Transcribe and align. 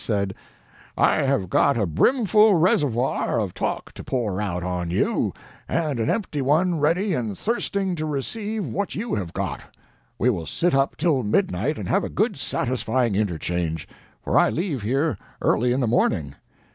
said: 0.03 0.33
"I 0.97 1.17
have 1.17 1.47
got 1.47 1.77
a 1.77 1.85
brimful 1.85 2.55
reservoir 2.55 3.39
of 3.39 3.53
talk 3.53 3.91
to 3.91 4.03
pour 4.03 4.41
out 4.41 4.63
on 4.63 4.89
you, 4.89 5.31
and 5.69 5.99
an 5.99 6.09
empty 6.09 6.41
one 6.41 6.79
ready 6.79 7.13
and 7.13 7.37
thirsting 7.37 7.93
to 7.97 8.07
receive 8.07 8.65
what 8.65 8.95
you 8.95 9.13
have 9.13 9.31
got; 9.31 9.61
we 10.17 10.31
will 10.31 10.47
sit 10.47 10.73
up 10.73 10.97
till 10.97 11.21
midnight 11.21 11.77
and 11.77 11.87
have 11.87 12.03
a 12.03 12.09
good 12.09 12.35
satisfying 12.37 13.13
interchange, 13.13 13.87
for 14.23 14.39
I 14.39 14.49
leave 14.49 14.81
here 14.81 15.19
early 15.39 15.71
in 15.71 15.81
the 15.81 15.85
morning." 15.87 16.33